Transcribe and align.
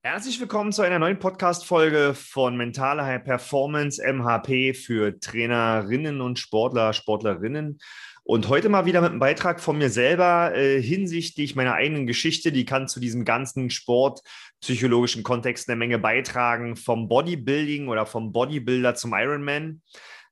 Herzlich 0.00 0.38
willkommen 0.38 0.70
zu 0.70 0.82
einer 0.82 1.00
neuen 1.00 1.18
Podcast-Folge 1.18 2.14
von 2.14 2.56
Mentale 2.56 3.04
High 3.04 3.24
Performance 3.24 4.00
MHP 4.00 4.72
für 4.72 5.18
Trainerinnen 5.18 6.20
und 6.20 6.38
Sportler, 6.38 6.92
Sportlerinnen. 6.92 7.80
Und 8.22 8.48
heute 8.48 8.68
mal 8.68 8.86
wieder 8.86 9.00
mit 9.00 9.10
einem 9.10 9.18
Beitrag 9.18 9.60
von 9.60 9.76
mir 9.76 9.90
selber 9.90 10.54
äh, 10.54 10.80
hinsichtlich 10.80 11.56
meiner 11.56 11.74
eigenen 11.74 12.06
Geschichte. 12.06 12.52
Die 12.52 12.64
kann 12.64 12.86
zu 12.86 13.00
diesem 13.00 13.24
ganzen 13.24 13.70
sportpsychologischen 13.70 15.24
Kontext 15.24 15.68
eine 15.68 15.76
Menge 15.76 15.98
beitragen. 15.98 16.76
Vom 16.76 17.08
Bodybuilding 17.08 17.88
oder 17.88 18.06
vom 18.06 18.30
Bodybuilder 18.30 18.94
zum 18.94 19.14
Ironman 19.14 19.82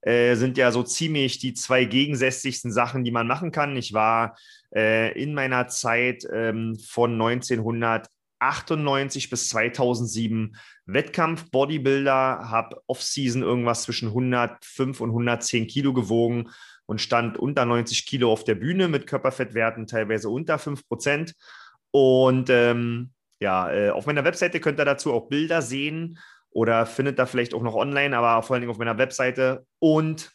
äh, 0.03 0.37
sind 0.37 0.59
ja 0.59 0.71
so 0.71 0.85
ziemlich 0.85 1.41
die 1.41 1.55
zwei 1.55 1.87
gegensätzlichsten 1.87 2.71
Sachen, 2.71 3.03
die 3.03 3.11
man 3.11 3.27
machen 3.27 3.51
kann. 3.51 3.77
Ich 3.77 3.93
war 3.93 4.37
äh, 4.73 5.21
in 5.21 5.35
meiner 5.35 5.67
Zeit 5.67 6.25
ähm, 6.33 6.79
von 6.79 7.14
1900 7.14 8.07
98 8.39 9.30
bis 9.30 9.48
2007 9.48 10.56
Wettkampf-Bodybuilder, 10.87 12.51
habe 12.51 12.83
Off-Season 12.87 13.42
irgendwas 13.42 13.83
zwischen 13.83 14.09
105 14.09 15.01
und 15.01 15.11
110 15.11 15.66
Kilo 15.66 15.92
gewogen 15.92 16.51
und 16.87 17.01
stand 17.01 17.38
unter 17.38 17.64
90 17.64 18.06
Kilo 18.06 18.33
auf 18.33 18.45
der 18.45 18.55
Bühne 18.55 18.88
mit 18.88 19.06
Körperfettwerten 19.06 19.87
teilweise 19.87 20.30
unter 20.30 20.59
5 20.59 20.87
Prozent. 20.88 21.34
Und 21.91 22.51
ähm, 22.51 23.12
ja, 23.41 23.73
äh, 23.73 23.91
auf 23.91 24.06
meiner 24.06 24.25
Webseite 24.25 24.61
könnt 24.61 24.80
ihr 24.80 24.84
dazu 24.84 25.12
auch 25.12 25.28
Bilder 25.28 25.62
sehen 25.62 26.19
oder 26.50 26.87
findet 26.87 27.19
da 27.19 27.27
vielleicht 27.27 27.55
auch 27.55 27.62
noch 27.62 27.75
online, 27.75 28.16
aber 28.16 28.42
vor 28.42 28.55
allen 28.55 28.62
Dingen 28.62 28.70
auf 28.70 28.78
meiner 28.78 28.98
Webseite. 28.98 29.66
Und, 29.78 30.33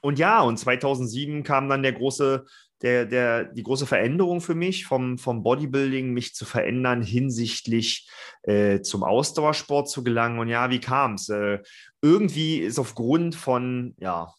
und 0.00 0.18
ja, 0.18 0.40
und 0.40 0.56
2007 0.56 1.42
kam 1.42 1.68
dann 1.68 1.82
der 1.82 1.92
große 1.92 2.44
der, 2.82 3.06
der, 3.06 3.44
die 3.44 3.62
große 3.62 3.86
Veränderung 3.86 4.40
für 4.40 4.54
mich 4.54 4.84
vom, 4.86 5.18
vom 5.18 5.42
Bodybuilding, 5.42 6.12
mich 6.12 6.34
zu 6.34 6.44
verändern 6.44 7.02
hinsichtlich 7.02 8.08
äh, 8.42 8.80
zum 8.80 9.04
Ausdauersport 9.04 9.88
zu 9.88 10.02
gelangen. 10.02 10.38
Und 10.38 10.48
ja, 10.48 10.70
wie 10.70 10.80
kam 10.80 11.14
es? 11.14 11.28
Äh, 11.28 11.60
irgendwie 12.00 12.58
ist 12.58 12.78
aufgrund 12.78 13.34
von, 13.34 13.94
ja, 13.98 14.34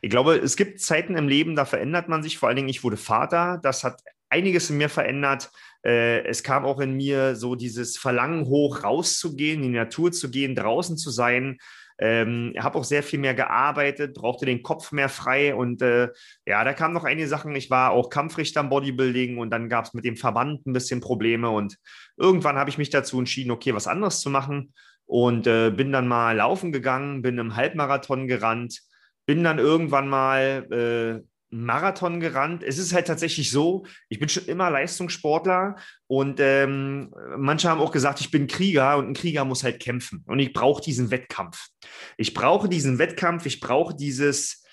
ich 0.00 0.10
glaube, 0.10 0.36
es 0.36 0.56
gibt 0.56 0.80
Zeiten 0.80 1.16
im 1.16 1.28
Leben, 1.28 1.56
da 1.56 1.64
verändert 1.64 2.08
man 2.08 2.22
sich. 2.22 2.38
Vor 2.38 2.48
allen 2.48 2.56
Dingen, 2.56 2.68
ich 2.68 2.84
wurde 2.84 2.96
Vater. 2.96 3.60
Das 3.62 3.84
hat 3.84 4.00
einiges 4.28 4.70
in 4.70 4.78
mir 4.78 4.88
verändert. 4.88 5.50
Äh, 5.84 6.24
es 6.24 6.42
kam 6.42 6.64
auch 6.64 6.80
in 6.80 6.94
mir 6.94 7.36
so 7.36 7.54
dieses 7.54 7.96
Verlangen 7.96 8.46
hoch, 8.46 8.82
rauszugehen, 8.82 9.62
in 9.62 9.72
die 9.72 9.78
Natur 9.78 10.12
zu 10.12 10.30
gehen, 10.30 10.54
draußen 10.54 10.96
zu 10.96 11.10
sein. 11.10 11.58
Ähm, 11.98 12.54
habe 12.58 12.78
auch 12.78 12.84
sehr 12.84 13.02
viel 13.02 13.20
mehr 13.20 13.34
gearbeitet, 13.34 14.14
brauchte 14.14 14.46
den 14.46 14.62
Kopf 14.62 14.90
mehr 14.90 15.08
frei 15.08 15.54
und 15.54 15.80
äh, 15.80 16.08
ja, 16.44 16.64
da 16.64 16.72
kamen 16.72 16.92
noch 16.92 17.04
einige 17.04 17.28
Sachen. 17.28 17.54
Ich 17.54 17.70
war 17.70 17.92
auch 17.92 18.10
Kampfrichter 18.10 18.60
im 18.60 18.68
Bodybuilding 18.68 19.38
und 19.38 19.50
dann 19.50 19.68
gab 19.68 19.84
es 19.84 19.94
mit 19.94 20.04
dem 20.04 20.16
Verband 20.16 20.66
ein 20.66 20.72
bisschen 20.72 21.00
Probleme 21.00 21.50
und 21.50 21.76
irgendwann 22.16 22.56
habe 22.56 22.70
ich 22.70 22.78
mich 22.78 22.90
dazu 22.90 23.18
entschieden, 23.18 23.52
okay, 23.52 23.74
was 23.74 23.86
anderes 23.86 24.20
zu 24.20 24.28
machen 24.28 24.72
und 25.06 25.46
äh, 25.46 25.70
bin 25.70 25.92
dann 25.92 26.08
mal 26.08 26.36
laufen 26.36 26.72
gegangen, 26.72 27.22
bin 27.22 27.38
im 27.38 27.54
Halbmarathon 27.54 28.26
gerannt, 28.26 28.80
bin 29.26 29.44
dann 29.44 29.58
irgendwann 29.58 30.08
mal 30.08 31.22
äh, 31.22 31.33
Marathon 31.54 32.18
gerannt. 32.18 32.62
Es 32.62 32.78
ist 32.78 32.92
halt 32.92 33.06
tatsächlich 33.06 33.50
so, 33.50 33.86
ich 34.08 34.18
bin 34.18 34.28
schon 34.28 34.46
immer 34.46 34.70
Leistungssportler 34.70 35.76
und 36.06 36.40
ähm, 36.40 37.14
manche 37.36 37.68
haben 37.68 37.80
auch 37.80 37.92
gesagt, 37.92 38.20
ich 38.20 38.30
bin 38.30 38.46
Krieger 38.46 38.96
und 38.96 39.08
ein 39.08 39.14
Krieger 39.14 39.44
muss 39.44 39.62
halt 39.62 39.80
kämpfen 39.80 40.24
und 40.26 40.38
ich 40.40 40.52
brauche 40.52 40.82
diesen 40.82 41.10
Wettkampf. 41.10 41.68
Ich 42.16 42.34
brauche 42.34 42.68
diesen 42.68 42.98
Wettkampf, 42.98 43.46
ich 43.46 43.60
brauche 43.60 43.94
dieses, 43.94 44.64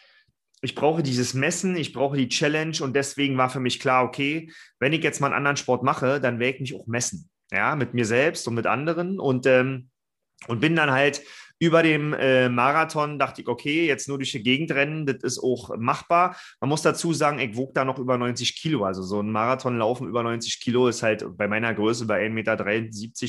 ich 0.61 0.73
brauche 0.73 1.03
dieses 1.03 1.33
Messen, 1.33 1.75
ich 1.75 1.93
brauche 1.93 2.17
die 2.17 2.29
Challenge 2.29 2.77
und 2.81 2.95
deswegen 2.95 3.37
war 3.37 3.49
für 3.49 3.59
mich 3.59 3.79
klar, 3.79 4.03
okay, 4.03 4.51
wenn 4.79 4.93
ich 4.93 5.03
jetzt 5.03 5.21
mal 5.21 5.27
einen 5.27 5.35
anderen 5.35 5.57
Sport 5.57 5.83
mache, 5.83 6.19
dann 6.19 6.39
werde 6.39 6.55
ich 6.55 6.61
mich 6.61 6.75
auch 6.75 6.87
messen, 6.87 7.29
ja, 7.51 7.75
mit 7.75 7.93
mir 7.93 8.05
selbst 8.05 8.47
und 8.47 8.55
mit 8.55 8.65
anderen 8.65 9.19
und 9.19 9.45
ähm, 9.45 9.89
und 10.47 10.59
bin 10.59 10.75
dann 10.75 10.91
halt 10.91 11.21
über 11.61 11.83
dem 11.83 12.13
äh, 12.13 12.49
Marathon 12.49 13.19
dachte 13.19 13.43
ich, 13.43 13.47
okay, 13.47 13.85
jetzt 13.85 14.07
nur 14.07 14.17
durch 14.17 14.31
die 14.31 14.41
Gegend 14.41 14.71
rennen, 14.71 15.05
das 15.05 15.17
ist 15.21 15.43
auch 15.43 15.77
machbar. 15.77 16.35
Man 16.59 16.71
muss 16.71 16.81
dazu 16.81 17.13
sagen, 17.13 17.37
ich 17.37 17.55
wog 17.55 17.75
da 17.75 17.85
noch 17.85 17.99
über 17.99 18.17
90 18.17 18.55
Kilo. 18.59 18.83
Also 18.83 19.03
so 19.03 19.21
ein 19.21 19.31
Marathon 19.31 19.77
laufen 19.77 20.07
über 20.07 20.23
90 20.23 20.59
Kilo 20.59 20.87
ist 20.87 21.03
halt 21.03 21.23
bei 21.37 21.47
meiner 21.47 21.71
Größe 21.75 22.07
bei 22.07 22.25
1,73 22.25 22.31
Meter, 22.31 22.57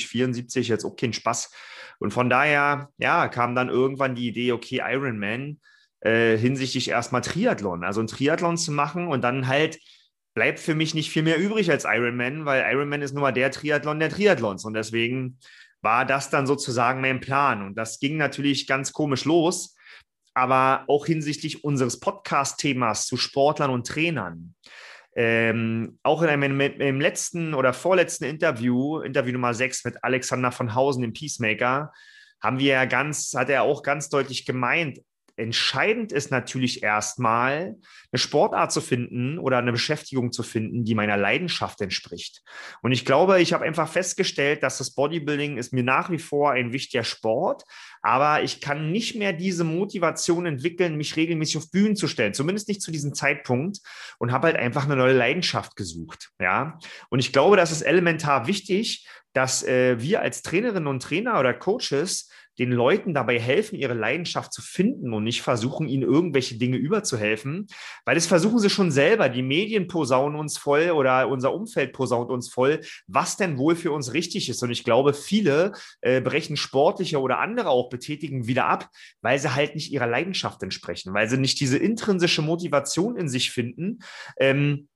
74 0.09 0.69
jetzt 0.69 0.87
auch 0.87 0.97
kein 0.97 1.13
Spaß. 1.13 1.53
Und 1.99 2.15
von 2.15 2.31
daher, 2.31 2.89
ja, 2.97 3.29
kam 3.29 3.55
dann 3.55 3.69
irgendwann 3.69 4.15
die 4.15 4.29
Idee, 4.29 4.53
okay, 4.53 4.81
Ironman 4.83 5.61
äh, 6.01 6.39
hinsichtlich 6.39 6.89
erstmal 6.89 7.21
Triathlon. 7.21 7.85
Also 7.85 8.01
ein 8.01 8.07
Triathlon 8.07 8.57
zu 8.57 8.73
machen 8.73 9.09
und 9.09 9.23
dann 9.23 9.47
halt 9.47 9.79
bleibt 10.33 10.59
für 10.59 10.75
mich 10.75 10.95
nicht 10.95 11.11
viel 11.11 11.23
mehr 11.23 11.39
übrig 11.39 11.71
als 11.71 11.85
Ironman, 11.85 12.47
weil 12.47 12.65
Ironman 12.73 13.03
ist 13.03 13.13
nur 13.13 13.21
mal 13.21 13.33
der 13.33 13.51
Triathlon 13.51 14.01
der 14.01 14.09
Triathlons. 14.09 14.65
Und 14.65 14.73
deswegen 14.73 15.39
war 15.83 16.07
das 16.07 16.31
dann 16.31 16.47
sozusagen 16.47 17.01
mein 17.01 17.21
Plan. 17.21 17.63
Und 17.63 17.75
das 17.75 17.99
ging 17.99 18.17
natürlich 18.17 18.67
ganz 18.67 18.93
komisch 18.93 19.25
los, 19.25 19.77
aber 20.35 20.85
auch 20.89 21.07
hinsichtlich 21.07 21.65
unseres 21.65 22.01
Podcast-Themas 22.01 23.07
zu 23.07 23.17
Sportlern 23.17 23.71
und 23.71 23.87
Trainern. 23.87 24.55
Ähm, 25.15 25.99
auch 26.03 26.23
in 26.23 26.29
einem 26.29 26.61
im 26.61 27.01
letzten 27.01 27.53
oder 27.53 27.75
vorletzten 27.75 28.25
Interview, 28.25 29.01
Interview 29.01 29.33
Nummer 29.33 29.53
6 29.53 29.85
mit 29.85 30.03
Alexander 30.03 30.53
von 30.53 30.75
Hausen, 30.75 31.03
dem 31.03 31.13
Peacemaker, 31.13 31.93
haben 32.41 32.59
wir 32.59 32.73
ja 32.73 32.85
ganz, 32.87 33.35
hat 33.37 33.51
er 33.51 33.63
auch 33.63 33.83
ganz 33.83 34.09
deutlich 34.09 34.47
gemeint, 34.47 35.01
Entscheidend 35.37 36.13
ist 36.13 36.31
natürlich 36.31 36.83
erstmal, 36.83 37.77
eine 38.13 38.19
Sportart 38.19 38.71
zu 38.71 38.81
finden 38.83 39.39
oder 39.39 39.59
eine 39.59 39.73
Beschäftigung 39.73 40.31
zu 40.31 40.43
finden, 40.43 40.85
die 40.85 40.95
meiner 40.95 41.17
Leidenschaft 41.17 41.81
entspricht. 41.81 42.43
Und 42.83 42.93
ich 42.93 43.07
glaube, 43.07 43.41
ich 43.41 43.53
habe 43.55 43.65
einfach 43.65 43.89
festgestellt, 43.89 44.63
dass 44.63 44.79
das 44.79 44.95
Bodybuilding 44.95 45.57
ist 45.57 45.73
mir 45.73 45.83
nach 45.83 46.11
wie 46.11 46.19
vor 46.19 46.53
ein 46.53 46.73
wichtiger 46.73 47.05
Sport, 47.05 47.65
aber 48.03 48.43
ich 48.43 48.61
kann 48.61 48.93
nicht 48.93 49.17
mehr 49.17 49.33
diese 49.33 49.65
Motivation 49.65 50.45
entwickeln, 50.45 50.97
mich 50.97 51.17
regelmäßig 51.17 51.57
auf 51.57 51.71
Bühnen 51.71 51.97
zu 51.97 52.09
stellen, 52.09 52.35
zumindest 52.35 52.69
nicht 52.69 52.83
zu 52.83 52.91
diesem 52.91 53.15
Zeitpunkt 53.15 53.79
und 54.19 54.33
habe 54.33 54.49
halt 54.49 54.57
einfach 54.57 54.85
eine 54.85 54.97
neue 54.97 55.15
Leidenschaft 55.15 55.77
gesucht. 55.77 56.31
Ja, 56.41 56.79
und 57.09 57.21
ich 57.21 57.33
glaube, 57.33 57.57
das 57.57 57.73
ist 57.73 57.83
elementar 57.83 58.47
wichtig, 58.47 59.07
dass 59.33 59.63
äh, 59.63 60.01
wir 60.01 60.21
als 60.21 60.43
Trainerinnen 60.43 60.87
und 60.87 61.03
Trainer 61.03 61.41
oder 61.41 61.55
Coaches 61.55 62.29
den 62.59 62.71
Leuten 62.71 63.15
dabei 63.15 63.39
helfen, 63.39 63.77
ihre 63.77 63.95
Leidenschaft 63.95 64.53
zu 64.53 64.63
finden 64.63 65.13
und 65.13 65.25
nicht 65.25 65.43
versuchen, 65.43 65.89
ihnen 65.89 66.03
irgendwelche 66.03 66.59
Dinge 66.59 66.77
überzuhelfen, 66.77 67.67
weil 68.05 68.15
das 68.15 68.27
versuchen 68.27 68.59
sie 68.59 68.71
schon 68.71 68.91
selber. 68.91 69.29
Die 69.29 69.43
Medien 69.43 69.87
posaunen 69.87 70.39
uns 70.39 70.59
voll 70.59 70.91
oder 70.91 71.29
unser 71.29 71.55
Umfeld 71.55 71.93
posaunt 71.93 72.31
uns 72.31 72.51
voll, 72.51 72.81
was 73.07 73.37
denn 73.37 73.59
wohl 73.59 73.77
für 73.77 73.93
uns 73.93 74.13
richtig 74.13 74.49
ist. 74.49 74.63
Und 74.63 74.71
ich 74.71 74.85
glaube, 74.85 75.15
viele 75.15 75.73
äh, 76.01 76.21
brechen 76.21 76.57
sportliche 76.57 77.21
oder 77.21 77.39
andere 77.39 77.71
auch 77.71 77.89
betätigen 77.89 78.47
wieder 78.47 78.67
ab, 78.67 78.89
weil 79.23 79.39
sie 79.39 79.55
halt 79.55 79.75
nicht 79.75 79.91
ihrer 79.91 80.07
Leidenschaft 80.07 80.63
entsprechen, 80.63 81.15
weil 81.15 81.29
sie 81.29 81.39
nicht 81.39 81.61
diese 81.61 81.79
intrinsische 81.79 82.43
Motivation 82.43 83.17
in 83.17 83.29
sich 83.29 83.51
finden. 83.51 84.01
Ähm, 84.39 84.89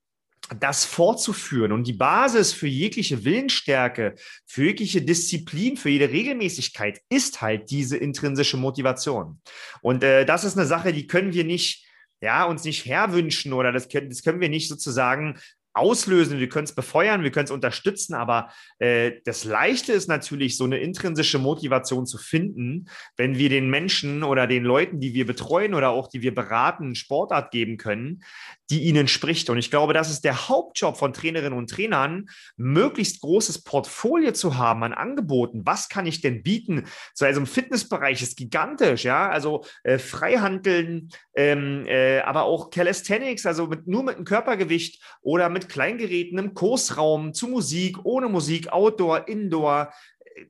das 0.60 0.84
fortzuführen 0.84 1.72
und 1.72 1.86
die 1.86 1.92
Basis 1.92 2.52
für 2.52 2.68
jegliche 2.68 3.24
Willensstärke, 3.24 4.14
für 4.46 4.64
jegliche 4.64 5.02
Disziplin, 5.02 5.76
für 5.76 5.88
jede 5.88 6.10
Regelmäßigkeit 6.10 7.00
ist 7.08 7.40
halt 7.40 7.70
diese 7.70 7.96
intrinsische 7.96 8.56
Motivation. 8.56 9.40
Und 9.82 10.04
äh, 10.04 10.24
das 10.24 10.44
ist 10.44 10.56
eine 10.56 10.66
Sache, 10.66 10.92
die 10.92 11.06
können 11.06 11.32
wir 11.32 11.44
nicht, 11.44 11.86
ja, 12.20 12.44
uns 12.44 12.64
nicht 12.64 12.86
herwünschen 12.86 13.52
oder 13.52 13.72
das 13.72 13.88
können, 13.88 14.08
das 14.08 14.22
können 14.22 14.40
wir 14.40 14.48
nicht 14.48 14.68
sozusagen 14.68 15.38
auslösen, 15.76 16.38
wir 16.38 16.48
können 16.48 16.64
es 16.64 16.74
befeuern, 16.74 17.22
wir 17.22 17.30
können 17.30 17.44
es 17.44 17.50
unterstützen, 17.50 18.14
aber 18.14 18.50
äh, 18.78 19.12
das 19.24 19.44
Leichte 19.44 19.92
ist 19.92 20.08
natürlich, 20.08 20.56
so 20.56 20.64
eine 20.64 20.78
intrinsische 20.78 21.38
Motivation 21.38 22.06
zu 22.06 22.18
finden, 22.18 22.88
wenn 23.16 23.36
wir 23.36 23.48
den 23.48 23.68
Menschen 23.70 24.22
oder 24.22 24.46
den 24.46 24.64
Leuten, 24.64 25.00
die 25.00 25.14
wir 25.14 25.26
betreuen 25.26 25.74
oder 25.74 25.90
auch 25.90 26.08
die 26.08 26.22
wir 26.22 26.34
beraten, 26.34 26.94
Sportart 26.94 27.50
geben 27.50 27.76
können, 27.76 28.22
die 28.70 28.84
ihnen 28.84 29.08
spricht. 29.08 29.50
Und 29.50 29.58
ich 29.58 29.70
glaube, 29.70 29.92
das 29.92 30.10
ist 30.10 30.24
der 30.24 30.48
Hauptjob 30.48 30.96
von 30.96 31.12
Trainerinnen 31.12 31.56
und 31.56 31.70
Trainern, 31.70 32.28
möglichst 32.56 33.20
großes 33.20 33.62
Portfolio 33.62 34.32
zu 34.32 34.56
haben 34.56 34.82
an 34.82 34.92
Angeboten. 34.92 35.62
Was 35.64 35.88
kann 35.88 36.06
ich 36.06 36.20
denn 36.20 36.42
bieten? 36.42 36.86
So, 37.14 37.24
also 37.24 37.40
im 37.40 37.46
Fitnessbereich 37.46 38.22
ist 38.22 38.36
gigantisch, 38.36 39.04
ja, 39.04 39.28
also 39.28 39.64
äh, 39.84 39.98
Freihandeln, 39.98 41.10
ähm, 41.34 41.84
äh, 41.86 42.20
aber 42.20 42.44
auch 42.44 42.70
Calisthenics, 42.70 43.46
also 43.46 43.66
mit, 43.66 43.86
nur 43.86 44.02
mit 44.02 44.16
einem 44.16 44.24
Körpergewicht 44.24 45.02
oder 45.20 45.48
mit 45.48 45.65
Kleingeräten 45.66 46.38
im 46.38 46.54
Kursraum, 46.54 47.34
zu 47.34 47.48
Musik, 47.48 47.98
ohne 48.04 48.28
Musik, 48.28 48.72
Outdoor, 48.72 49.28
Indoor, 49.28 49.92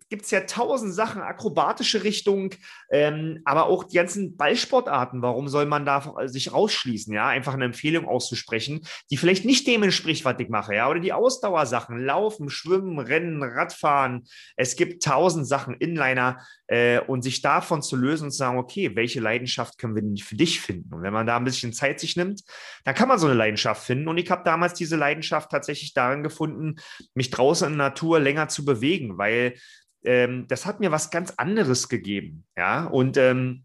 gibt 0.08 0.24
es 0.24 0.30
ja 0.30 0.40
tausend 0.40 0.94
Sachen, 0.94 1.22
akrobatische 1.22 2.04
Richtung, 2.04 2.54
ähm, 2.90 3.40
aber 3.44 3.66
auch 3.66 3.84
die 3.84 3.96
ganzen 3.96 4.36
Ballsportarten. 4.36 5.22
Warum 5.22 5.48
soll 5.48 5.66
man 5.66 5.84
da 5.84 6.26
sich 6.26 6.52
rausschließen? 6.52 7.12
Ja, 7.12 7.28
einfach 7.28 7.54
eine 7.54 7.64
Empfehlung 7.64 8.06
auszusprechen, 8.06 8.86
die 9.10 9.16
vielleicht 9.16 9.44
nicht 9.44 9.66
dem 9.66 9.82
entspricht, 9.82 10.24
was 10.24 10.36
ich 10.38 10.48
mache. 10.48 10.74
Ja, 10.74 10.88
oder 10.88 11.00
die 11.00 11.12
Ausdauersachen, 11.12 12.04
Laufen, 12.04 12.50
Schwimmen, 12.50 12.98
Rennen, 12.98 13.42
Radfahren. 13.42 14.24
Es 14.56 14.76
gibt 14.76 15.02
tausend 15.02 15.46
Sachen, 15.46 15.74
Inliner 15.74 16.40
äh, 16.68 17.00
und 17.00 17.22
sich 17.22 17.42
davon 17.42 17.82
zu 17.82 17.96
lösen 17.96 18.24
und 18.24 18.30
zu 18.32 18.38
sagen, 18.38 18.58
okay, 18.58 18.96
welche 18.96 19.20
Leidenschaft 19.20 19.78
können 19.78 19.94
wir 19.94 20.02
denn 20.02 20.16
für 20.16 20.36
dich 20.36 20.60
finden? 20.60 20.94
Und 20.94 21.02
wenn 21.02 21.12
man 21.12 21.26
da 21.26 21.36
ein 21.36 21.44
bisschen 21.44 21.72
Zeit 21.72 22.00
sich 22.00 22.16
nimmt, 22.16 22.42
dann 22.84 22.94
kann 22.94 23.08
man 23.08 23.18
so 23.18 23.26
eine 23.26 23.36
Leidenschaft 23.36 23.84
finden. 23.84 24.08
Und 24.08 24.18
ich 24.18 24.30
habe 24.30 24.44
damals 24.44 24.74
diese 24.74 24.96
Leidenschaft 24.96 25.50
tatsächlich 25.50 25.94
darin 25.94 26.22
gefunden, 26.22 26.76
mich 27.14 27.30
draußen 27.30 27.70
in 27.70 27.78
der 27.78 27.88
Natur 27.88 28.20
länger 28.20 28.48
zu 28.48 28.64
bewegen, 28.64 29.18
weil 29.18 29.54
ähm, 30.04 30.46
das 30.48 30.66
hat 30.66 30.80
mir 30.80 30.92
was 30.92 31.10
ganz 31.10 31.32
anderes 31.36 31.88
gegeben. 31.88 32.44
Ja, 32.56 32.84
und 32.84 33.16
ähm, 33.16 33.64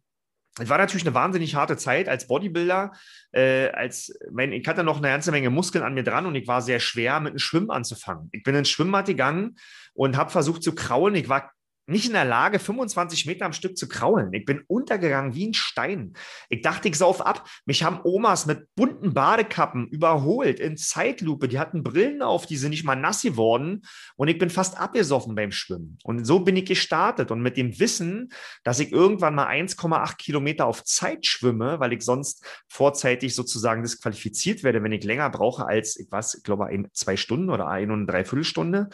es 0.60 0.68
war 0.68 0.78
natürlich 0.78 1.06
eine 1.06 1.16
wahnsinnig 1.16 1.56
harte 1.56 1.78
Zeit 1.78 2.10
als 2.10 2.28
Bodybuilder. 2.28 2.92
Äh, 3.31 3.69
als, 3.69 4.13
mein, 4.31 4.51
ich 4.51 4.68
hatte 4.68 4.83
noch 4.83 4.98
eine 4.98 5.07
ganze 5.07 5.31
Menge 5.31 5.50
Muskeln 5.50 5.83
an 5.83 5.94
mir 5.94 6.04
dran 6.04 6.25
und 6.25 6.36
ich 6.36 6.48
war 6.48 6.62
sehr 6.62 6.80
schwer, 6.80 7.19
mit 7.19 7.31
einem 7.31 7.39
Schwimmen 7.39 7.72
anzufangen. 7.72 8.30
Ich 8.33 8.44
bin 8.44 8.56
ins 8.56 8.69
Schwimmbad 8.69 9.06
gegangen 9.06 9.56
und 9.94 10.18
habe 10.18 10.30
versucht 10.30 10.62
zu 10.63 10.75
kraulen. 10.75 11.16
Ich 11.16 11.30
war 11.30 11.51
nicht 11.91 12.07
in 12.07 12.13
der 12.13 12.25
Lage, 12.25 12.59
25 12.59 13.25
Meter 13.25 13.45
am 13.45 13.53
Stück 13.53 13.77
zu 13.77 13.88
kraulen. 13.88 14.33
Ich 14.33 14.45
bin 14.45 14.63
untergegangen 14.67 15.35
wie 15.35 15.47
ein 15.47 15.53
Stein. 15.53 16.13
Ich 16.49 16.61
dachte, 16.61 16.88
ich 16.88 16.97
sauf 16.97 17.25
ab. 17.25 17.47
Mich 17.65 17.83
haben 17.83 17.99
Omas 18.03 18.45
mit 18.45 18.73
bunten 18.75 19.13
Badekappen 19.13 19.88
überholt 19.88 20.59
in 20.59 20.77
Zeitlupe. 20.77 21.47
Die 21.47 21.59
hatten 21.59 21.83
Brillen 21.83 22.21
auf, 22.21 22.45
die 22.45 22.57
sind 22.57 22.71
nicht 22.71 22.85
mal 22.85 22.95
nass 22.95 23.21
geworden. 23.21 23.83
Und 24.15 24.27
ich 24.29 24.38
bin 24.38 24.49
fast 24.49 24.79
abgesoffen 24.79 25.35
beim 25.35 25.51
Schwimmen. 25.51 25.97
Und 26.03 26.25
so 26.25 26.39
bin 26.39 26.55
ich 26.55 26.65
gestartet. 26.65 27.31
Und 27.31 27.41
mit 27.41 27.57
dem 27.57 27.79
Wissen, 27.79 28.31
dass 28.63 28.79
ich 28.79 28.91
irgendwann 28.91 29.35
mal 29.35 29.47
1,8 29.47 30.17
Kilometer 30.17 30.65
auf 30.65 30.83
Zeit 30.83 31.25
schwimme, 31.25 31.79
weil 31.79 31.93
ich 31.93 32.03
sonst 32.03 32.45
vorzeitig 32.67 33.35
sozusagen 33.35 33.83
disqualifiziert 33.83 34.63
werde, 34.63 34.81
wenn 34.83 34.91
ich 34.91 35.03
länger 35.03 35.29
brauche 35.29 35.65
als, 35.65 35.97
ich 35.97 36.11
weiß, 36.11 36.35
ich 36.35 36.43
glaube, 36.43 36.67
ein, 36.67 36.88
zwei 36.93 37.17
Stunden 37.17 37.49
oder 37.49 37.67
eine 37.67 37.91
und 37.93 37.99
eine 37.99 38.07
Dreiviertelstunde, 38.07 38.89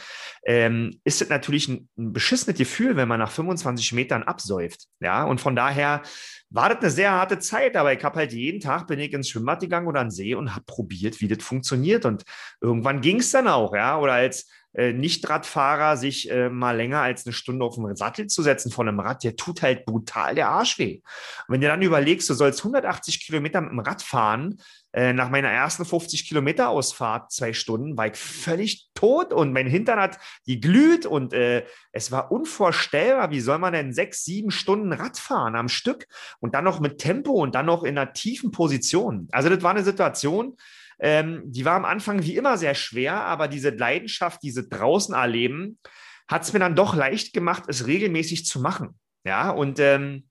ähm, 0.46 1.00
ist 1.04 1.22
es 1.22 1.30
natürlich 1.30 1.68
ein, 1.68 1.90
ein 1.98 2.14
beschissenes 2.14 2.58
Gefühl 2.58 2.87
Gefühl, 2.88 2.98
wenn 2.98 3.08
man 3.08 3.20
nach 3.20 3.32
25 3.32 3.94
Metern 3.94 4.24
absäuft. 4.24 4.88
Ja, 5.00 5.24
und 5.24 5.42
von 5.42 5.56
daher 5.56 6.02
war 6.50 6.70
das 6.70 6.80
eine 6.80 6.90
sehr 6.92 7.12
harte 7.12 7.40
Zeit, 7.40 7.76
aber 7.76 7.94
ich 7.94 8.04
habe 8.04 8.20
halt 8.20 8.32
jeden 8.32 8.62
Tag 8.62 8.88
bin 8.88 9.00
ich 9.00 9.14
ins 9.14 9.30
Schwimmbad 9.30 9.60
gegangen 9.60 9.88
oder 9.88 10.00
an 10.00 10.12
See 10.12 10.36
und 10.36 10.56
habe 10.56 10.66
probiert, 10.66 11.20
wie 11.22 11.28
das 11.28 11.44
funktioniert. 11.44 12.06
Und 12.06 12.24
irgendwann 12.62 13.02
ging 13.02 13.20
es 13.20 13.32
dann 13.32 13.48
auch, 13.48 13.74
ja. 13.76 14.00
Oder 14.00 14.14
als 14.14 14.50
äh, 14.78 14.94
Nicht-Radfahrer 14.94 15.98
sich 15.98 16.30
äh, 16.30 16.50
mal 16.50 16.78
länger 16.78 17.02
als 17.02 17.26
eine 17.26 17.34
Stunde 17.34 17.66
auf 17.66 17.76
den 17.76 17.96
Sattel 17.96 18.28
zu 18.28 18.44
setzen 18.44 18.72
von 18.72 18.88
einem 18.88 19.00
Rad, 19.00 19.24
der 19.24 19.36
tut 19.36 19.64
halt 19.64 19.86
brutal 19.86 20.36
der 20.36 20.50
Arsch 20.50 20.78
weh. 20.78 21.02
Und 21.48 21.54
wenn 21.54 21.62
du 21.62 21.68
dann 21.68 21.82
überlegst, 21.82 22.30
du 22.30 22.36
sollst 22.36 22.60
180 22.60 23.26
Kilometer 23.26 23.60
mit 23.60 23.72
dem 23.72 23.80
Rad 23.80 24.04
fahren, 24.04 24.60
äh, 24.94 25.14
nach 25.14 25.30
meiner 25.30 25.50
ersten 25.50 25.84
50 25.84 26.28
Kilometer 26.28 26.70
Ausfahrt, 26.70 27.32
zwei 27.32 27.54
Stunden, 27.54 27.98
war 27.98 28.08
ich 28.08 28.16
völlig 28.16 28.90
tot 28.94 29.34
und 29.34 29.52
mein 29.52 29.68
Hintern 29.68 30.00
hat 30.00 30.20
geglüht 30.46 31.06
und 31.06 31.34
äh, 31.34 31.66
es 31.92 32.12
war 32.12 32.32
unvorstellbar, 32.32 33.32
wie 33.32 33.42
soll 33.42 33.58
man 33.58 33.74
denn 33.74 33.94
sechs, 33.94 34.24
sieben 34.24 34.52
Stunden 34.52 34.94
Rad 34.94 35.18
fahren 35.18 35.56
am 35.56 35.70
Stück 35.70 36.08
und 36.40 36.56
dann 36.56 36.64
noch 36.64 36.80
mit 36.80 37.00
Tempo 37.00 37.32
und 37.32 37.56
dann 37.56 37.66
noch 37.66 37.84
in 37.84 37.98
einer 37.98 38.14
tiefen 38.14 38.52
Position. 38.52 39.28
Also 39.32 39.50
das 39.50 39.62
war 39.64 39.72
eine 39.72 39.84
Situation, 39.84 40.56
ähm, 41.00 41.44
die 41.46 41.66
war 41.66 41.76
am 41.76 41.86
Anfang 41.86 42.24
wie 42.24 42.36
immer 42.36 42.58
sehr 42.58 42.76
schwer, 42.76 43.26
aber 43.26 43.48
diese 43.48 43.70
Leidenschaft, 43.70 44.42
diese 44.44 44.68
draußen 44.68 45.14
erleben, 45.14 45.80
hat 46.28 46.44
es 46.44 46.54
mir 46.54 46.60
dann 46.60 46.76
doch 46.76 46.96
leicht 46.96 47.34
gemacht, 47.34 47.64
es 47.68 47.88
regelmäßig 47.88 48.46
zu 48.46 48.60
machen. 48.60 49.00
Ja, 49.24 49.50
und 49.50 49.80
ähm, 49.80 50.28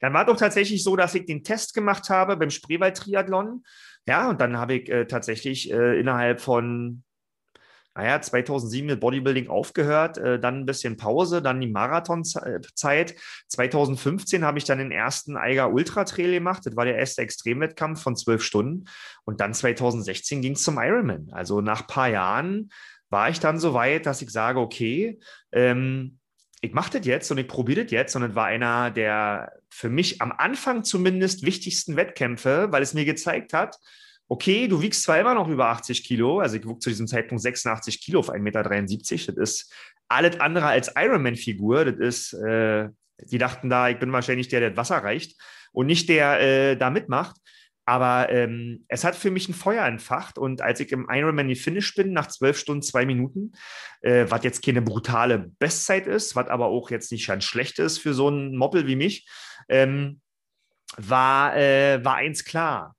dann 0.00 0.12
war 0.12 0.24
doch 0.24 0.36
tatsächlich 0.36 0.82
so, 0.84 0.96
dass 0.96 1.14
ich 1.14 1.26
den 1.26 1.42
Test 1.42 1.74
gemacht 1.74 2.08
habe 2.08 2.36
beim 2.36 2.50
Spreewald-Triathlon. 2.50 3.64
Ja, 4.06 4.30
und 4.30 4.40
dann 4.40 4.56
habe 4.56 4.74
ich 4.74 4.88
äh, 4.88 5.06
tatsächlich 5.06 5.70
äh, 5.72 5.98
innerhalb 5.98 6.40
von, 6.40 7.02
naja, 7.96 8.20
2007 8.20 8.86
mit 8.86 9.00
Bodybuilding 9.00 9.48
aufgehört, 9.48 10.18
äh, 10.18 10.38
dann 10.38 10.60
ein 10.60 10.66
bisschen 10.66 10.96
Pause, 10.96 11.40
dann 11.40 11.60
die 11.60 11.66
Marathonzeit. 11.66 13.14
2015 13.48 14.44
habe 14.44 14.58
ich 14.58 14.64
dann 14.64 14.78
den 14.78 14.92
ersten 14.92 15.36
Eiger 15.36 15.72
Ultra 15.72 16.04
Trail 16.04 16.32
gemacht. 16.32 16.66
Das 16.66 16.76
war 16.76 16.84
der 16.84 16.96
erste 16.96 17.22
Extremwettkampf 17.22 18.02
von 18.02 18.14
zwölf 18.14 18.42
Stunden. 18.42 18.84
Und 19.24 19.40
dann 19.40 19.54
2016 19.54 20.42
ging 20.42 20.52
es 20.52 20.62
zum 20.62 20.78
Ironman. 20.78 21.28
Also 21.32 21.62
nach 21.62 21.82
ein 21.82 21.86
paar 21.86 22.08
Jahren 22.08 22.70
war 23.08 23.30
ich 23.30 23.40
dann 23.40 23.58
so 23.58 23.72
weit, 23.72 24.04
dass 24.04 24.20
ich 24.20 24.30
sage, 24.30 24.60
okay, 24.60 25.18
ähm, 25.52 26.18
ich 26.60 26.74
mache 26.74 26.98
das 26.98 27.06
jetzt 27.06 27.30
und 27.30 27.38
ich 27.38 27.48
probiere 27.48 27.84
das 27.84 27.92
jetzt 27.92 28.16
und 28.16 28.22
es 28.22 28.34
war 28.34 28.46
einer 28.46 28.90
der 28.90 29.52
für 29.70 29.88
mich 29.88 30.20
am 30.20 30.32
Anfang 30.32 30.84
zumindest 30.84 31.44
wichtigsten 31.44 31.96
Wettkämpfe, 31.96 32.68
weil 32.70 32.82
es 32.82 32.94
mir 32.94 33.04
gezeigt 33.04 33.52
hat, 33.52 33.78
okay, 34.28 34.68
du 34.68 34.82
wiegst 34.82 35.02
zwar 35.02 35.20
immer 35.20 35.34
noch 35.34 35.48
über 35.48 35.68
80 35.68 36.04
Kilo, 36.04 36.40
also 36.40 36.56
ich 36.56 36.66
wog 36.66 36.82
zu 36.82 36.90
diesem 36.90 37.06
Zeitpunkt 37.06 37.42
86 37.42 38.00
Kilo 38.00 38.20
auf 38.20 38.30
1,73 38.32 38.40
Meter, 38.40 39.32
das 39.32 39.50
ist 39.50 39.74
alles 40.08 40.40
andere 40.40 40.66
als 40.66 40.92
Ironman-Figur, 40.96 41.84
das 41.84 41.96
ist, 41.96 42.32
äh, 42.34 42.88
die 43.18 43.38
dachten 43.38 43.68
da, 43.68 43.88
ich 43.88 43.98
bin 43.98 44.12
wahrscheinlich 44.12 44.48
der, 44.48 44.60
der 44.60 44.70
das 44.70 44.76
Wasser 44.76 45.02
reicht 45.02 45.40
und 45.72 45.86
nicht 45.86 46.08
der 46.08 46.40
äh, 46.40 46.76
da 46.76 46.90
mitmacht. 46.90 47.36
Aber 47.88 48.30
ähm, 48.30 48.84
es 48.88 49.04
hat 49.04 49.14
für 49.14 49.30
mich 49.30 49.48
ein 49.48 49.54
Feuer 49.54 49.86
entfacht. 49.86 50.38
Und 50.38 50.60
als 50.60 50.80
ich 50.80 50.90
im 50.90 51.06
Ironman 51.08 51.46
die 51.46 51.54
Finish 51.54 51.94
bin, 51.94 52.12
nach 52.12 52.26
zwölf 52.26 52.58
Stunden, 52.58 52.82
zwei 52.82 53.06
Minuten, 53.06 53.52
äh, 54.00 54.26
was 54.28 54.42
jetzt 54.42 54.64
keine 54.64 54.82
brutale 54.82 55.52
Bestzeit 55.60 56.08
ist, 56.08 56.34
was 56.34 56.48
aber 56.48 56.66
auch 56.66 56.90
jetzt 56.90 57.12
nicht 57.12 57.28
ganz 57.28 57.44
schlecht 57.44 57.78
ist 57.78 57.98
für 57.98 58.12
so 58.12 58.26
einen 58.26 58.56
Moppel 58.56 58.88
wie 58.88 58.96
mich, 58.96 59.28
ähm, 59.68 60.20
war, 60.96 61.56
äh, 61.56 62.04
war 62.04 62.16
eins 62.16 62.44
klar. 62.44 62.95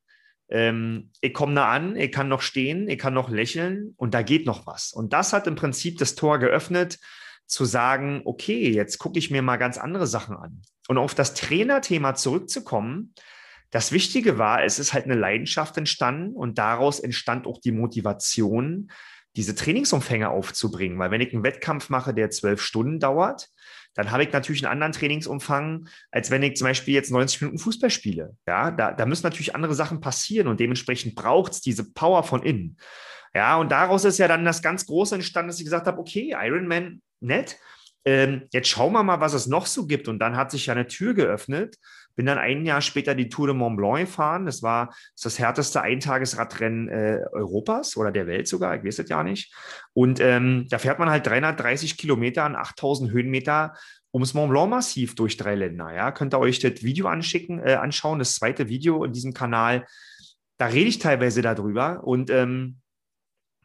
Ähm, 0.50 1.12
ich 1.22 1.34
komme 1.34 1.56
da 1.56 1.72
an, 1.72 1.96
ich 1.96 2.12
kann 2.12 2.30
noch 2.30 2.42
stehen, 2.42 2.88
ich 2.88 3.00
kann 3.00 3.14
noch 3.14 3.30
lächeln 3.30 3.94
und 3.98 4.14
da 4.14 4.22
geht 4.22 4.46
noch 4.46 4.66
was. 4.66 4.94
Und 4.94 5.14
das 5.14 5.34
hat 5.34 5.48
im 5.48 5.56
Prinzip 5.56 5.98
das 5.98 6.16
Tor 6.16 6.40
geöffnet, 6.40 7.00
zu 7.46 7.64
sagen, 7.66 8.22
okay, 8.26 8.70
jetzt 8.72 8.98
gucke 8.98 9.18
ich 9.18 9.32
mir 9.32 9.42
mal 9.42 9.58
ganz 9.58 9.78
andere 9.78 10.06
Sachen 10.06 10.36
an. 10.36 10.62
Und 10.90 10.98
auf 10.98 11.16
das 11.16 11.34
Trainerthema 11.34 12.16
zurückzukommen, 12.16 13.14
das 13.72 13.92
Wichtige 13.92 14.38
war, 14.38 14.64
es 14.64 14.80
ist 14.80 14.94
halt 14.94 15.06
eine 15.06 15.16
Leidenschaft 15.16 15.78
entstanden 15.78 16.34
und 16.36 16.58
daraus 16.58 17.00
entstand 17.00 17.46
auch 17.48 17.60
die 17.60 17.72
Motivation, 17.72 18.92
diese 19.36 19.56
Trainingsumfänge 19.56 20.30
aufzubringen. 20.30 20.98
Weil 21.00 21.12
wenn 21.12 21.22
ich 21.22 21.34
einen 21.34 21.44
Wettkampf 21.44 21.90
mache, 21.90 22.14
der 22.14 22.30
zwölf 22.30 22.62
Stunden 22.62 23.00
dauert, 23.00 23.50
dann 23.98 24.12
habe 24.12 24.24
ich 24.24 24.32
natürlich 24.32 24.64
einen 24.64 24.72
anderen 24.74 24.94
Trainingsumfang, 24.94 25.90
als 26.12 26.30
wenn 26.30 26.44
ich 26.44 26.56
zum 26.56 26.68
Beispiel 26.68 26.94
jetzt 26.94 27.10
90 27.10 27.42
Minuten 27.42 27.58
Fußball 27.58 27.90
spiele. 27.90 28.36
Ja, 28.46 28.70
da, 28.70 28.92
da 28.92 29.08
müssen 29.08 29.26
natürlich 29.26 29.56
andere 29.56 29.74
Sachen 29.74 30.00
passieren 30.00 30.48
und 30.48 30.60
dementsprechend 30.60 31.16
braucht 31.16 31.54
es 31.54 31.62
diese 31.62 31.92
Power 31.92 32.22
von 32.22 32.44
innen. 32.44 32.78
Ja, 33.34 33.58
und 33.58 33.72
daraus 33.72 34.06
ist 34.06 34.20
ja 34.20 34.28
dann 34.28 34.46
das 34.46 34.62
ganz 34.62 34.86
Große 34.86 35.16
entstanden, 35.16 35.50
dass 35.50 35.58
ich 35.58 35.66
gesagt 35.66 35.88
habe, 35.88 36.00
okay, 36.00 36.36
Ironman, 36.40 37.02
nett. 37.20 37.58
Ähm, 38.06 38.44
jetzt 38.54 38.70
schauen 38.70 38.94
wir 38.94 39.02
mal, 39.02 39.20
was 39.20 39.34
es 39.34 39.48
noch 39.48 39.66
so 39.66 39.88
gibt. 39.88 40.08
Und 40.08 40.20
dann 40.20 40.38
hat 40.38 40.52
sich 40.52 40.68
ja 40.68 40.74
eine 40.74 40.88
Tür 40.88 41.16
geöffnet 41.16 41.78
bin 42.18 42.26
dann 42.26 42.40
ein 42.40 42.66
Jahr 42.66 42.82
später 42.82 43.16
die 43.16 43.30
Tour 43.30 43.48
de 43.48 43.56
Mont 43.56 43.78
Blanc 43.78 44.00
gefahren. 44.00 44.46
Das 44.48 44.64
war 44.64 44.94
das 45.22 45.40
härteste 45.40 45.82
Eintagesradrennen 45.82 46.90
äh, 46.90 47.20
Europas 47.32 47.96
oder 47.96 48.12
der 48.12 48.28
Welt 48.28 48.48
sogar, 48.48 48.76
ich 48.76 48.84
weiß 48.84 49.00
es 49.00 49.08
ja 49.10 49.24
nicht. 49.24 49.54
Und 49.94 50.20
ähm, 50.20 50.66
da 50.70 50.80
fährt 50.80 51.00
man 51.00 51.10
halt 51.10 51.26
330 51.28 51.96
Kilometer 51.96 52.44
an 52.44 52.56
8000 52.56 53.12
Höhenmeter 53.12 53.76
ums 54.12 54.34
Mont 54.34 54.50
Blanc 54.50 54.70
Massiv 54.72 55.14
durch 55.16 55.38
drei 55.38 55.54
Länder. 55.54 55.94
Ja, 55.94 56.12
könnt 56.12 56.34
ihr 56.34 56.40
euch 56.40 56.60
das 56.60 56.82
Video 56.82 57.08
anschicken, 57.08 57.60
äh, 57.60 57.76
anschauen, 57.76 58.20
das 58.20 58.34
zweite 58.34 58.68
Video 58.68 59.04
in 59.04 59.14
diesem 59.14 59.34
Kanal. 59.34 59.86
Da 60.58 60.66
rede 60.66 60.90
ich 60.90 60.98
teilweise 60.98 61.44
darüber 61.44 62.04
und 62.04 62.32
ähm, 62.32 62.82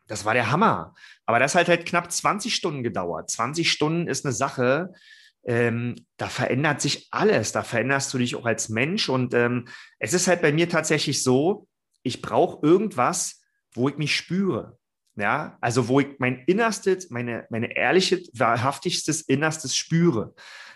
das 0.09 0.26
war 0.26 0.35
der 0.35 0.50
Hammer. 0.50 0.95
Aber 1.25 1.38
das 1.38 1.55
hat 1.55 1.69
halt 1.69 1.87
knapp 1.87 2.12
20 2.12 2.55
Stunden 2.55 2.83
gedauert. 2.83 3.31
20 3.31 3.73
Stunden 3.73 4.09
ist 4.09 4.26
eine 4.26 4.35
Sache, 4.35 4.93
ähm, 5.45 5.97
da 6.17 6.29
verändert 6.29 6.81
sich 6.81 7.09
alles. 7.11 7.53
Da 7.53 7.63
veränderst 7.63 8.13
du 8.15 8.19
dich 8.19 8.37
auch 8.37 8.47
als 8.47 8.69
Mensch. 8.69 9.09
Und 9.09 9.35
ähm, 9.35 9.67
es 9.99 10.15
ist 10.15 10.29
halt 10.29 10.43
bei 10.43 10.53
mir 10.53 10.69
tatsächlich 10.69 11.23
so, 11.23 11.67
ich 12.03 12.23
brauche 12.23 12.65
irgendwas, 12.65 13.43
wo 13.75 13.89
ich 13.89 13.97
mich 13.97 14.15
spüre. 14.15 14.79
Ja, 15.15 15.59
also 15.61 15.89
wo 15.89 16.01
ich 16.01 16.07
mein 16.19 16.43
Innerstes, 16.47 17.11
meine, 17.11 17.47
meine 17.51 17.77
ehrliche, 17.77 18.23
wahrhaftigstes 18.33 19.21
Innerstes 19.23 19.77
spüre. 19.77 20.35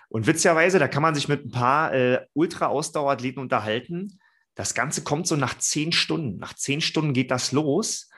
Und 0.09 0.27
witzigerweise, 0.27 0.79
da 0.79 0.89
kann 0.89 1.03
man 1.03 1.15
sich 1.15 1.27
mit 1.27 1.47
ein 1.47 1.51
paar 1.51 1.95
äh, 1.95 2.27
Ultra-Ausdauerathleten 2.35 3.41
unterhalten. 3.41 4.19
Das 4.55 4.75
Ganze 4.75 5.03
kommt 5.03 5.27
so 5.27 5.37
nach 5.37 5.57
zehn 5.59 5.91
Stunden. 5.91 6.39
Nach 6.39 6.55
zehn 6.55 6.83
Stunden 6.83 7.15
geht 7.15 7.31
das 7.31 7.53
los, 7.53 8.11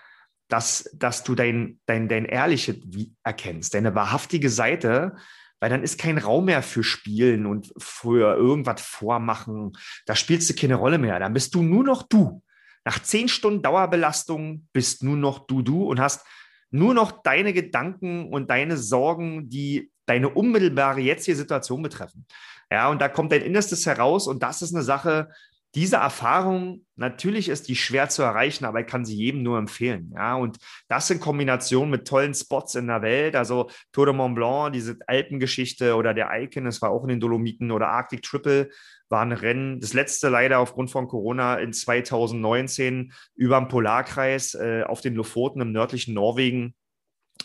dass, 0.48 0.90
dass 0.94 1.22
du 1.22 1.34
dein, 1.34 1.80
dein, 1.86 2.08
dein 2.08 2.24
Ehrliche 2.24 2.80
erkennst, 3.22 3.74
deine 3.74 3.94
wahrhaftige 3.94 4.50
Seite 4.50 5.16
weil 5.60 5.70
dann 5.70 5.82
ist 5.82 5.98
kein 5.98 6.18
Raum 6.18 6.46
mehr 6.46 6.62
für 6.62 6.82
Spielen 6.82 7.46
und 7.46 7.72
für 7.78 8.36
irgendwas 8.36 8.80
vormachen. 8.80 9.72
Da 10.06 10.14
spielst 10.14 10.48
du 10.50 10.54
keine 10.54 10.76
Rolle 10.76 10.98
mehr. 10.98 11.18
Dann 11.18 11.34
bist 11.34 11.54
du 11.54 11.62
nur 11.62 11.84
noch 11.84 12.02
du. 12.02 12.42
Nach 12.84 13.00
zehn 13.02 13.28
Stunden 13.28 13.62
Dauerbelastung 13.62 14.68
bist 14.72 15.02
nur 15.02 15.16
noch 15.16 15.46
du 15.46 15.62
du 15.62 15.84
und 15.84 16.00
hast 16.00 16.24
nur 16.70 16.94
noch 16.94 17.22
deine 17.22 17.52
Gedanken 17.52 18.32
und 18.32 18.50
deine 18.50 18.76
Sorgen, 18.76 19.48
die 19.48 19.90
deine 20.06 20.28
unmittelbare 20.28 21.00
jetzige 21.00 21.36
Situation 21.36 21.82
betreffen. 21.82 22.26
Ja, 22.70 22.88
und 22.88 23.00
da 23.00 23.08
kommt 23.08 23.32
dein 23.32 23.42
Innerstes 23.42 23.86
heraus 23.86 24.26
und 24.26 24.42
das 24.42 24.62
ist 24.62 24.74
eine 24.74 24.84
Sache, 24.84 25.30
diese 25.78 25.94
Erfahrung, 25.94 26.84
natürlich 26.96 27.48
ist 27.48 27.68
die 27.68 27.76
schwer 27.76 28.08
zu 28.08 28.22
erreichen, 28.22 28.64
aber 28.64 28.80
ich 28.80 28.88
kann 28.88 29.04
sie 29.04 29.14
jedem 29.14 29.44
nur 29.44 29.58
empfehlen. 29.58 30.10
Ja, 30.12 30.34
und 30.34 30.58
das 30.88 31.08
in 31.08 31.20
Kombination 31.20 31.88
mit 31.88 32.04
tollen 32.04 32.34
Spots 32.34 32.74
in 32.74 32.88
der 32.88 33.00
Welt, 33.00 33.36
also 33.36 33.70
Tour 33.92 34.06
de 34.06 34.12
Mont 34.12 34.34
Blanc, 34.34 34.72
diese 34.72 34.98
Alpengeschichte 35.06 35.94
oder 35.94 36.14
der 36.14 36.30
Icon, 36.32 36.64
das 36.64 36.82
war 36.82 36.90
auch 36.90 37.04
in 37.04 37.10
den 37.10 37.20
Dolomiten 37.20 37.70
oder 37.70 37.90
Arctic 37.90 38.22
Triple, 38.22 38.70
war 39.08 39.22
ein 39.22 39.30
Rennen, 39.30 39.78
das 39.78 39.92
letzte 39.92 40.28
leider 40.28 40.58
aufgrund 40.58 40.90
von 40.90 41.06
Corona 41.06 41.58
in 41.58 41.72
2019 41.72 43.12
über 43.36 43.60
dem 43.60 43.68
Polarkreis 43.68 44.54
äh, 44.54 44.82
auf 44.82 45.00
den 45.00 45.14
Lofoten 45.14 45.60
im 45.60 45.70
nördlichen 45.70 46.12
Norwegen. 46.12 46.74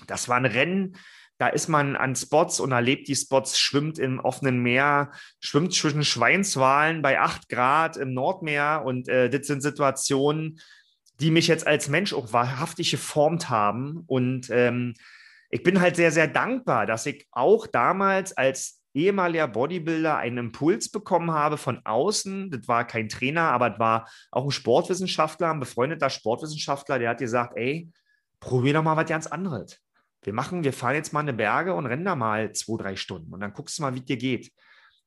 Das 0.08 0.28
war 0.28 0.38
ein 0.38 0.48
Rennen, 0.48 0.98
da 1.44 1.50
ist 1.50 1.68
man 1.68 1.98
an 1.98 2.16
Spots 2.16 2.62
und 2.62 2.72
erlebt 2.72 3.10
die 3.10 3.18
Spots, 3.18 3.60
schwimmt 3.60 4.00
im 4.00 4.22
offenen 4.22 4.60
Meer, 4.60 5.12
schwimmt 5.42 5.74
zwischen 5.74 6.06
Schweinswalen 6.06 7.02
bei 7.02 7.20
8 7.20 7.50
Grad 7.50 7.98
im 7.98 8.14
Nordmeer 8.14 8.84
und 8.86 9.10
äh, 9.10 9.30
das 9.30 9.48
sind 9.48 9.60
Situationen, 9.60 10.62
die 11.20 11.32
mich 11.32 11.48
jetzt 11.48 11.68
als 11.68 11.90
Mensch 11.90 12.14
auch 12.14 12.32
wahrhaftig 12.32 12.92
geformt 12.92 13.50
haben 13.50 14.06
und 14.08 14.50
ähm, 14.52 14.94
ich 15.50 15.64
bin 15.64 15.82
halt 15.82 15.98
sehr, 15.98 16.14
sehr 16.14 16.30
dankbar, 16.30 16.86
dass 16.86 17.06
ich 17.06 17.28
auch 17.34 17.68
damals 17.68 18.32
als 18.38 18.82
ehemaliger 18.94 19.50
Bodybuilder 19.50 20.16
einen 20.16 20.38
Impuls 20.38 20.90
bekommen 20.90 21.32
habe 21.32 21.58
von 21.58 21.86
außen. 21.86 22.52
Das 22.52 22.70
war 22.70 22.88
kein 22.88 23.10
Trainer, 23.10 23.52
aber 23.52 23.72
das 23.72 23.80
war 23.80 24.10
auch 24.32 24.46
ein 24.46 24.52
Sportwissenschaftler, 24.52 25.52
ein 25.52 25.60
befreundeter 25.60 26.10
Sportwissenschaftler, 26.10 27.00
der 27.00 27.10
hat 27.10 27.18
gesagt, 27.18 27.58
ey, 27.58 27.92
probier 28.40 28.76
doch 28.76 28.84
mal 28.84 28.96
was 28.96 29.10
ganz 29.10 29.28
anderes. 29.28 29.84
Wir 30.26 30.34
machen, 30.34 30.64
wir 30.64 30.74
fahren 30.74 30.96
jetzt 30.96 31.14
mal 31.14 31.22
eine 31.22 31.34
Berge 31.34 31.74
und 31.74 31.86
rennen 31.86 32.06
da 32.06 32.16
mal 32.16 32.52
zwei, 32.54 32.82
drei 32.82 32.96
Stunden 32.96 33.34
und 33.34 33.40
dann 33.40 33.54
guckst 33.54 33.78
du 33.78 33.84
mal, 33.84 33.96
wie 33.96 34.02
dir 34.02 34.18
geht. 34.18 34.52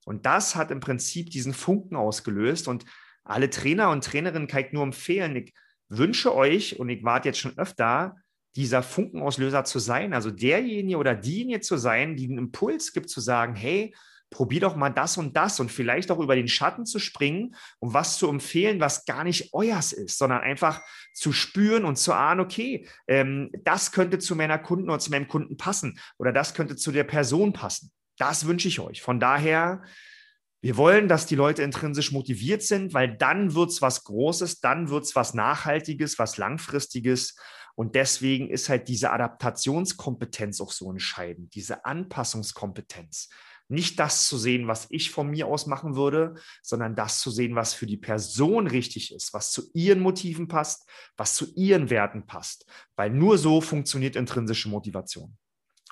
Und 0.04 0.24
das 0.24 0.54
hat 0.54 0.70
im 0.70 0.80
Prinzip 0.80 1.30
diesen 1.30 1.52
Funken 1.52 1.96
ausgelöst 1.96 2.68
und 2.68 2.84
alle 3.24 3.50
Trainer 3.50 3.90
und 3.90 4.04
Trainerinnen 4.04 4.46
kann 4.46 4.64
ich 4.64 4.72
nur 4.72 4.84
empfehlen. 4.84 5.34
Ich 5.36 5.52
wünsche 5.88 6.34
euch, 6.34 6.78
und 6.78 6.88
ich 6.88 7.02
warte 7.04 7.28
jetzt 7.28 7.38
schon 7.38 7.58
öfter, 7.58 8.16
dieser 8.54 8.82
Funkenauslöser 8.82 9.64
zu 9.64 9.78
sein, 9.78 10.14
also 10.14 10.30
derjenige 10.30 10.96
oder 10.96 11.14
diejenige 11.14 11.60
zu 11.60 11.76
sein, 11.76 12.16
die 12.16 12.26
einen 12.26 12.38
Impuls 12.38 12.92
gibt, 12.92 13.10
zu 13.10 13.20
sagen, 13.20 13.54
hey, 13.54 13.94
probier 14.36 14.60
doch 14.60 14.76
mal 14.76 14.90
das 14.90 15.16
und 15.16 15.34
das 15.34 15.60
und 15.60 15.72
vielleicht 15.72 16.10
auch 16.10 16.18
über 16.18 16.36
den 16.36 16.46
Schatten 16.46 16.84
zu 16.84 16.98
springen, 16.98 17.54
um 17.78 17.94
was 17.94 18.18
zu 18.18 18.28
empfehlen, 18.28 18.80
was 18.80 19.06
gar 19.06 19.24
nicht 19.24 19.54
euers 19.54 19.94
ist, 19.94 20.18
sondern 20.18 20.42
einfach 20.42 20.82
zu 21.14 21.32
spüren 21.32 21.86
und 21.86 21.96
zu 21.96 22.12
ahnen, 22.12 22.40
okay, 22.40 22.86
ähm, 23.08 23.50
das 23.64 23.92
könnte 23.92 24.18
zu 24.18 24.36
meiner 24.36 24.58
Kunden 24.58 24.90
oder 24.90 24.98
zu 24.98 25.10
meinem 25.10 25.26
Kunden 25.26 25.56
passen 25.56 25.98
oder 26.18 26.32
das 26.32 26.52
könnte 26.52 26.76
zu 26.76 26.92
der 26.92 27.04
Person 27.04 27.54
passen. 27.54 27.90
Das 28.18 28.46
wünsche 28.46 28.68
ich 28.68 28.78
euch. 28.78 29.00
Von 29.00 29.20
daher, 29.20 29.82
wir 30.60 30.76
wollen, 30.76 31.08
dass 31.08 31.24
die 31.24 31.34
Leute 31.34 31.62
intrinsisch 31.62 32.12
motiviert 32.12 32.62
sind, 32.62 32.92
weil 32.92 33.16
dann 33.16 33.54
wird 33.54 33.70
es 33.70 33.80
was 33.80 34.04
Großes, 34.04 34.60
dann 34.60 34.90
wird 34.90 35.04
es 35.04 35.16
was 35.16 35.32
Nachhaltiges, 35.32 36.18
was 36.18 36.36
Langfristiges. 36.36 37.36
Und 37.74 37.94
deswegen 37.94 38.50
ist 38.50 38.68
halt 38.68 38.88
diese 38.88 39.12
Adaptationskompetenz 39.12 40.60
auch 40.60 40.72
so 40.72 40.90
entscheidend, 40.90 41.54
diese 41.54 41.86
Anpassungskompetenz. 41.86 43.30
Nicht 43.68 43.98
das 43.98 44.28
zu 44.28 44.38
sehen, 44.38 44.68
was 44.68 44.86
ich 44.90 45.10
von 45.10 45.28
mir 45.28 45.46
aus 45.46 45.66
machen 45.66 45.96
würde, 45.96 46.34
sondern 46.62 46.94
das 46.94 47.20
zu 47.20 47.30
sehen, 47.30 47.56
was 47.56 47.74
für 47.74 47.86
die 47.86 47.96
Person 47.96 48.66
richtig 48.66 49.12
ist, 49.12 49.34
was 49.34 49.50
zu 49.50 49.62
ihren 49.74 50.00
Motiven 50.00 50.48
passt, 50.48 50.88
was 51.16 51.34
zu 51.34 51.52
ihren 51.54 51.90
Werten 51.90 52.26
passt. 52.26 52.66
Weil 52.94 53.10
nur 53.10 53.38
so 53.38 53.60
funktioniert 53.60 54.16
intrinsische 54.16 54.68
Motivation. 54.68 55.36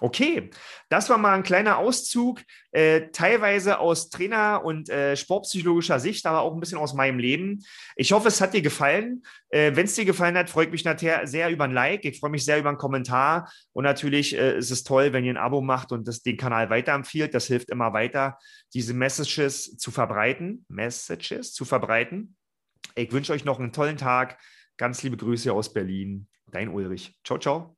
Okay, 0.00 0.50
das 0.88 1.08
war 1.08 1.18
mal 1.18 1.34
ein 1.34 1.44
kleiner 1.44 1.78
Auszug, 1.78 2.42
äh, 2.72 3.10
teilweise 3.12 3.78
aus 3.78 4.10
Trainer- 4.10 4.64
und 4.64 4.88
äh, 4.88 5.16
sportpsychologischer 5.16 6.00
Sicht, 6.00 6.26
aber 6.26 6.40
auch 6.40 6.52
ein 6.52 6.58
bisschen 6.58 6.78
aus 6.78 6.94
meinem 6.94 7.20
Leben. 7.20 7.64
Ich 7.94 8.10
hoffe, 8.10 8.26
es 8.26 8.40
hat 8.40 8.54
dir 8.54 8.62
gefallen. 8.62 9.22
Äh, 9.50 9.76
Wenn 9.76 9.84
es 9.84 9.94
dir 9.94 10.04
gefallen 10.04 10.36
hat, 10.36 10.50
freut 10.50 10.72
mich 10.72 10.84
nachher 10.84 11.28
sehr 11.28 11.48
über 11.48 11.62
ein 11.62 11.72
Like. 11.72 12.04
Ich 12.04 12.18
freue 12.18 12.32
mich 12.32 12.44
sehr 12.44 12.58
über 12.58 12.70
einen 12.70 12.78
Kommentar. 12.78 13.52
Und 13.72 13.84
natürlich 13.84 14.36
äh, 14.36 14.58
ist 14.58 14.72
es 14.72 14.82
toll, 14.82 15.12
wenn 15.12 15.24
ihr 15.24 15.32
ein 15.32 15.36
Abo 15.36 15.60
macht 15.60 15.92
und 15.92 16.08
das, 16.08 16.22
den 16.22 16.36
Kanal 16.36 16.70
weiterempfiehlt. 16.70 17.32
Das 17.32 17.46
hilft 17.46 17.70
immer 17.70 17.92
weiter, 17.92 18.38
diese 18.74 18.94
Messages 18.94 19.76
zu 19.76 19.92
verbreiten. 19.92 20.64
Messages 20.68 21.52
zu 21.52 21.64
verbreiten. 21.64 22.36
Ich 22.96 23.12
wünsche 23.12 23.32
euch 23.32 23.44
noch 23.44 23.60
einen 23.60 23.72
tollen 23.72 23.96
Tag. 23.96 24.40
Ganz 24.76 25.04
liebe 25.04 25.16
Grüße 25.16 25.52
aus 25.52 25.72
Berlin. 25.72 26.26
Dein 26.50 26.68
Ulrich. 26.68 27.16
Ciao, 27.22 27.38
ciao. 27.38 27.76